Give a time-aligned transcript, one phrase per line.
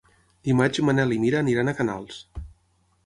[0.47, 2.19] Dimarts en Manel i na Mira iran a Canals.